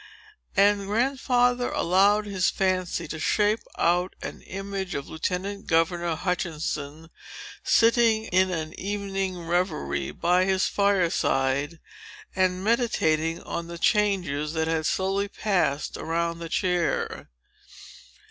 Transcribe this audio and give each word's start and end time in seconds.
And 0.57 0.87
Grandfather 0.87 1.69
allowed 1.71 2.25
his 2.25 2.49
fancy 2.49 3.07
to 3.07 3.19
shape 3.19 3.59
out 3.77 4.15
an 4.23 4.41
image 4.41 4.95
of 4.95 5.07
Lieutenant 5.07 5.67
Governor 5.67 6.15
Hutchinson, 6.15 7.11
sitting 7.63 8.25
in 8.25 8.49
an 8.49 8.73
evening 8.79 9.45
reverie 9.45 10.09
by 10.09 10.45
his 10.45 10.65
fireside, 10.65 11.79
and 12.35 12.63
meditating 12.63 13.43
on 13.43 13.67
the 13.67 13.77
changes 13.77 14.53
that 14.53 14.67
had 14.67 14.87
slowly 14.87 15.27
passed 15.27 15.95
around 15.97 16.39
the 16.39 16.49
chair. 16.49 17.29